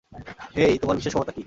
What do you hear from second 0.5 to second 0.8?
হেই,